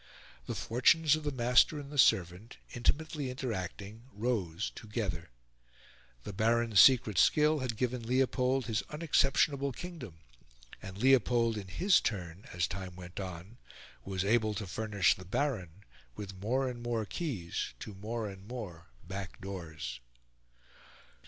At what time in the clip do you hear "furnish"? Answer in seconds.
14.65-15.13